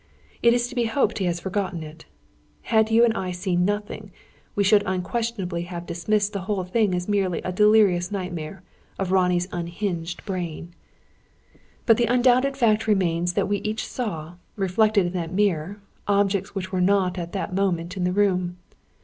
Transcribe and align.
It 0.41 0.55
is 0.55 0.67
to 0.67 0.73
be 0.73 0.85
hoped 0.85 1.19
he 1.19 1.25
has 1.25 1.39
forgotten 1.39 1.83
it. 1.83 2.05
Had 2.63 2.89
you 2.89 3.05
and 3.05 3.13
I 3.15 3.29
seen 3.29 3.65
nothing, 3.65 4.11
we 4.55 4.63
should 4.63 4.81
unquestionably 4.87 5.61
have 5.65 5.85
dismissed 5.85 6.33
the 6.33 6.39
whole 6.49 6.63
thing 6.63 6.95
as 6.95 7.07
merely 7.07 7.39
a 7.43 7.51
delirious 7.51 8.09
nightmare 8.11 8.63
of 8.97 9.11
Ronnie's 9.11 9.47
unhinged 9.51 10.25
brain. 10.25 10.73
"But 11.85 11.97
the 11.97 12.05
undoubted 12.07 12.57
fact 12.57 12.87
remains 12.87 13.33
that 13.33 13.47
we 13.47 13.57
each 13.57 13.85
saw, 13.87 14.37
reflected 14.55 15.05
in 15.05 15.13
that 15.13 15.31
mirror, 15.35 15.79
objects 16.07 16.55
which 16.55 16.71
were 16.71 16.81
not 16.81 17.19
at 17.19 17.31
that 17.33 17.53
moment 17.53 17.95
in 17.95 18.03
the 18.03 18.11
room. 18.11 18.57